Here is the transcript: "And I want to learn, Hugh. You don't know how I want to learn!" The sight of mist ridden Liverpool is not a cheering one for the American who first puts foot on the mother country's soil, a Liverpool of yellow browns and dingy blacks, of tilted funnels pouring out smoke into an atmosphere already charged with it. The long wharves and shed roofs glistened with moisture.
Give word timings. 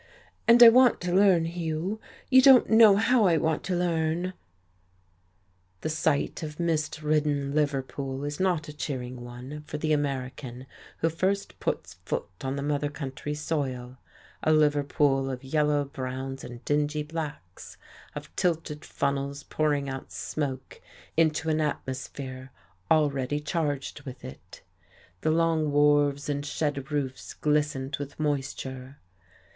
"And 0.47 0.63
I 0.63 0.69
want 0.69 0.99
to 1.01 1.13
learn, 1.13 1.45
Hugh. 1.45 1.99
You 2.31 2.41
don't 2.41 2.71
know 2.71 2.95
how 2.95 3.25
I 3.27 3.37
want 3.37 3.61
to 3.65 3.75
learn!" 3.77 4.33
The 5.81 5.89
sight 5.89 6.41
of 6.41 6.59
mist 6.59 7.03
ridden 7.03 7.53
Liverpool 7.53 8.23
is 8.23 8.39
not 8.39 8.67
a 8.67 8.73
cheering 8.73 9.21
one 9.23 9.61
for 9.67 9.77
the 9.77 9.93
American 9.93 10.65
who 11.01 11.09
first 11.09 11.59
puts 11.59 11.99
foot 12.03 12.25
on 12.43 12.55
the 12.55 12.63
mother 12.63 12.89
country's 12.89 13.41
soil, 13.41 13.99
a 14.41 14.51
Liverpool 14.51 15.29
of 15.29 15.43
yellow 15.43 15.85
browns 15.85 16.43
and 16.43 16.65
dingy 16.65 17.03
blacks, 17.03 17.77
of 18.15 18.35
tilted 18.35 18.83
funnels 18.83 19.43
pouring 19.43 19.87
out 19.87 20.11
smoke 20.11 20.81
into 21.15 21.47
an 21.51 21.61
atmosphere 21.61 22.49
already 22.89 23.39
charged 23.39 24.01
with 24.01 24.25
it. 24.25 24.63
The 25.21 25.29
long 25.29 25.71
wharves 25.71 26.27
and 26.27 26.43
shed 26.43 26.89
roofs 26.91 27.35
glistened 27.35 27.97
with 27.99 28.19
moisture. 28.19 28.97